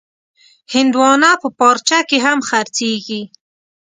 هندوانه 0.73 1.31
په 1.41 1.47
پارچه 1.59 1.99
کې 2.09 2.17
هم 2.25 2.39
خرڅېږي. 2.49 3.21